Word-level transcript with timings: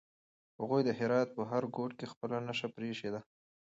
هغوی 0.59 0.81
د 0.85 0.89
هرات 0.99 1.29
په 1.37 1.43
هر 1.51 1.63
ګوټ 1.75 1.91
کې 1.99 2.11
خپله 2.11 2.35
نښه 2.47 2.67
پرېښې 2.75 3.09
ده. 3.13 3.21